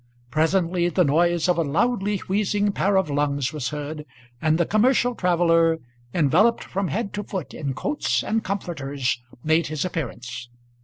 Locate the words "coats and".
7.75-8.43